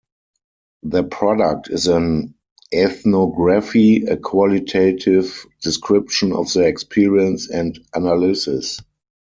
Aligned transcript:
Their 0.81 1.03
product 1.03 1.69
is 1.69 1.85
an 1.85 2.33
ethnography, 2.73 4.05
a 4.07 4.17
qualitative 4.17 5.45
description 5.61 6.33
of 6.33 6.51
their 6.51 6.69
experience 6.69 7.47
and 7.51 7.77
analyses. 7.93 8.81